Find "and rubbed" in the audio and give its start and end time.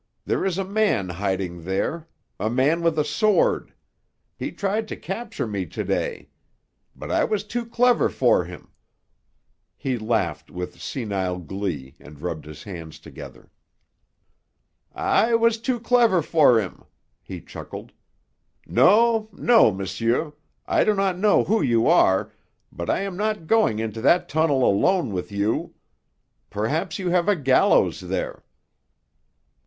11.99-12.45